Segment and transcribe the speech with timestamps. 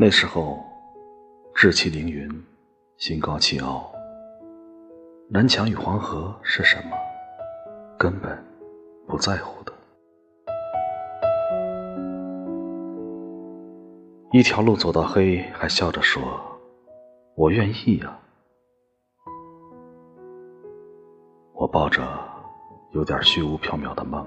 [0.00, 0.64] 那时候，
[1.56, 2.30] 志气凌云，
[2.98, 3.92] 心高气傲。
[5.28, 6.96] 南墙与黄河是什么？
[7.98, 8.38] 根本
[9.08, 9.72] 不在乎的。
[14.30, 16.22] 一条路走到黑，还笑着说
[17.34, 18.16] ：“我愿意呀。”
[21.54, 22.06] 我抱着
[22.92, 24.24] 有点虚无缥缈的梦，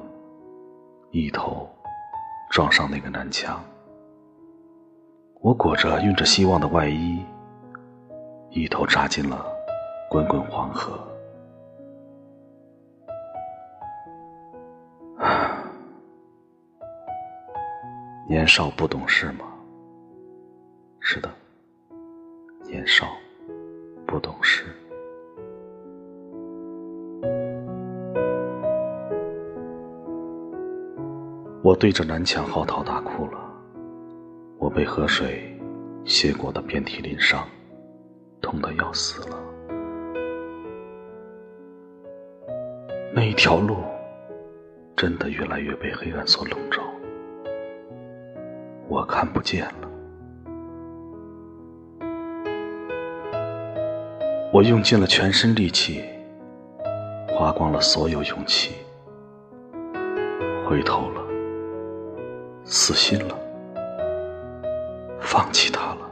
[1.11, 1.65] 一头
[2.49, 3.63] 撞上那个南墙。
[5.43, 7.25] 我裹着晕着希望的外衣，
[8.51, 9.43] 一头扎进了
[10.07, 10.99] 滚滚黄河。
[18.29, 19.45] 年少不懂事吗？
[20.99, 21.29] 是的，
[22.63, 23.07] 年少
[24.05, 24.65] 不懂事。
[31.63, 33.39] 我对着南墙嚎啕大哭了，
[34.61, 35.41] 我被河水
[36.05, 37.47] 泻过的遍体鳞伤，
[38.43, 39.35] 痛得要死了。
[43.11, 43.77] 那一条路
[44.95, 46.83] 真的越来越被黑暗所笼罩，
[48.87, 49.89] 我看不见了。
[54.53, 56.03] 我用尽了全身力气，
[57.29, 58.75] 花光了所有勇气，
[60.69, 61.21] 回头了。
[62.63, 63.35] 死心了，
[65.31, 66.11] 放弃他了。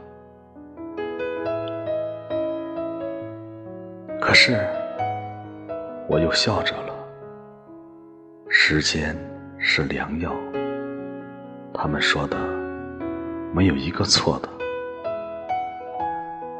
[4.18, 4.66] 可是，
[6.08, 6.94] 我又笑着了。
[8.48, 9.14] 时间
[9.58, 10.32] 是良药，
[11.74, 12.38] 他们说的
[13.52, 14.48] 没有一个错的。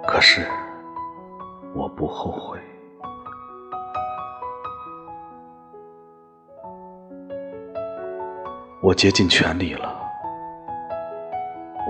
[0.06, 0.46] 可是，
[1.72, 2.58] 我不后悔。
[8.82, 9.99] 我竭尽全力了，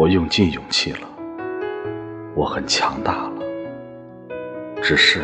[0.00, 1.06] 我用尽勇气了，
[2.34, 3.43] 我很强大了，
[4.83, 5.21] 只是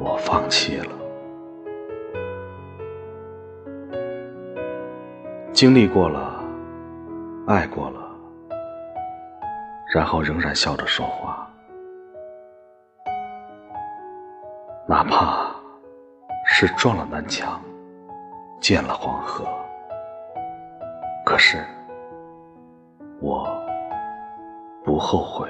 [0.00, 0.88] 我放弃了。
[5.52, 6.42] 经历过了，
[7.46, 8.00] 爱过了，
[9.92, 11.46] 然后仍然笑着说话，
[14.88, 15.54] 哪怕
[16.46, 17.60] 是撞了南墙，
[18.62, 19.44] 见了黄河。
[21.22, 21.62] 可是，
[23.24, 23.48] 我
[24.84, 25.48] 不后悔。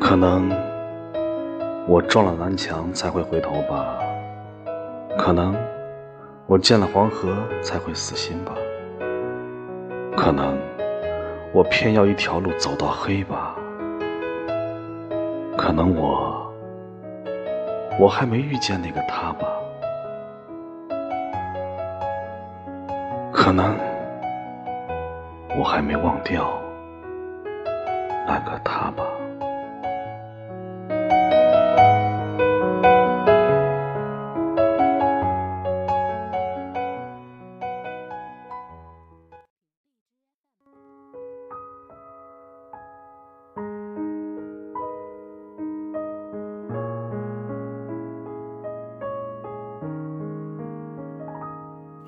[0.00, 0.48] 可能
[1.88, 3.98] 我撞了南墙才会回头吧，
[5.18, 5.52] 可能
[6.46, 8.54] 我见了黄河才会死心吧，
[10.16, 10.56] 可能。
[11.52, 13.56] 我偏要一条路走到黑吧，
[15.64, 16.52] 可能我
[17.98, 19.48] 我还没遇见那个他吧，
[23.32, 23.74] 可能
[25.58, 26.46] 我还没忘掉
[28.26, 29.04] 那个他吧。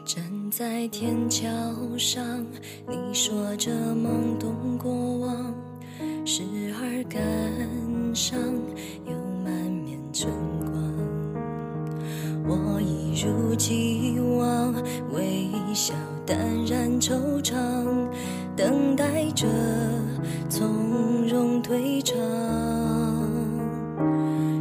[0.06, 0.22] 站
[0.52, 1.48] 在天桥
[1.98, 2.22] 上，
[2.88, 5.52] 你说着懵懂过往，
[6.24, 6.44] 时
[6.80, 7.20] 而感
[8.14, 8.38] 伤，
[9.04, 9.12] 又
[9.44, 10.70] 满面春光。
[12.46, 14.72] 我一如既往，
[15.12, 15.92] 微笑
[16.24, 17.56] 淡然惆怅，
[18.54, 19.44] 等待着
[20.48, 22.16] 从容退场。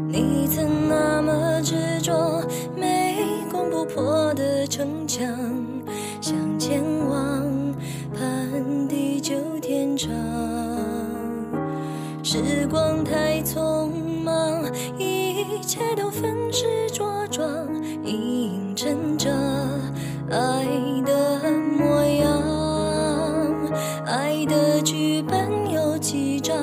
[0.09, 2.43] 你曾那么执着，
[2.75, 3.15] 没
[3.51, 5.25] 攻不破的城墙。
[6.59, 7.73] 前往
[8.13, 10.09] 盼地久天长，
[12.21, 13.89] 时光太匆
[14.21, 14.65] 忙，
[14.97, 17.47] 一切都粉饰着装，
[18.03, 19.31] 映衬着
[20.29, 20.65] 爱
[21.05, 21.39] 的
[21.77, 22.43] 模样。
[24.05, 26.57] 爱的剧本有几张，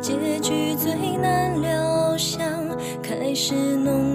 [0.00, 2.40] 结局最难料想，
[3.00, 4.11] 开始浓，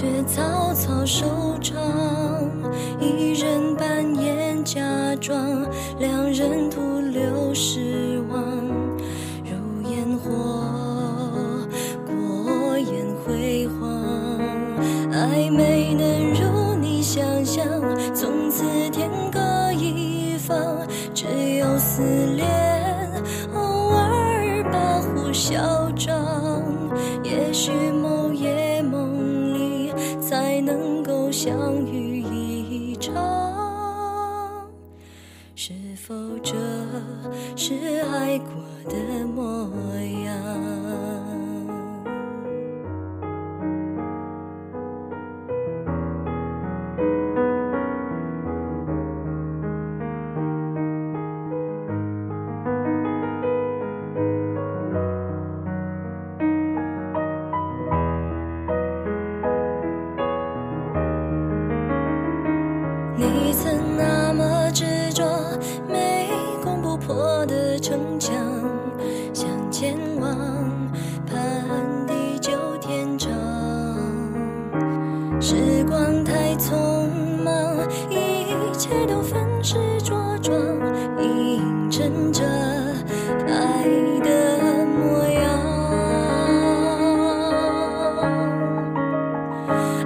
[0.00, 2.17] 却草草收场。
[37.56, 37.74] 是
[38.12, 38.52] 爱过
[38.90, 39.70] 的模
[40.24, 41.37] 样？
[78.88, 80.58] 一切都纷失茁壮，
[81.20, 82.42] 映衬着
[83.46, 83.84] 爱
[84.24, 85.44] 的模样。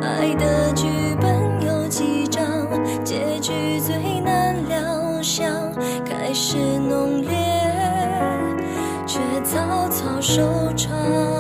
[0.03, 0.89] 爱的剧
[1.21, 2.45] 本有几章，
[3.05, 5.47] 结局最难料想。
[6.05, 7.31] 开始浓烈，
[9.07, 10.43] 却草草收
[10.75, 11.32] 场。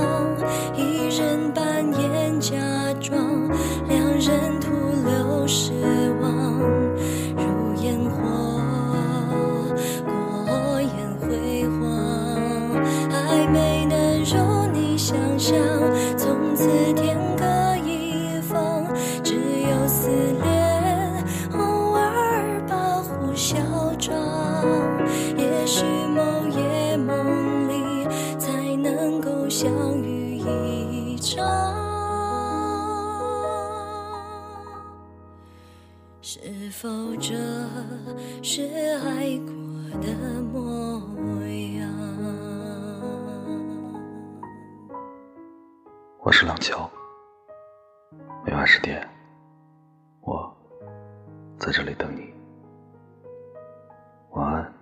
[36.25, 36.39] 是
[36.71, 37.35] 否这
[38.45, 38.63] 是
[39.05, 39.53] 爱过
[40.01, 41.01] 的模
[41.77, 41.91] 样？
[46.21, 46.89] 我是冷秋，
[48.47, 49.05] 每晚十点，
[50.21, 50.57] 我
[51.59, 52.33] 在这里等你。
[54.31, 54.73] 晚安。